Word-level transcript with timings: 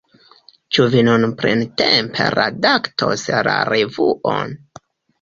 Ĉu 0.77 0.85
vi 0.95 1.03
nun 1.07 1.27
plentempe 1.43 2.27
redaktos 2.39 3.29
la 3.53 3.57
revuon? 3.75 4.61